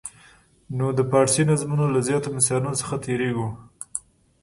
نو 0.77 0.85
د 0.97 0.99
فارسي 1.11 1.43
نظمونو 1.51 1.85
له 1.93 1.99
زیاتو 2.07 2.33
مثالونو 2.37 2.79
څخه 2.81 2.95
تېریږو. 3.05 3.47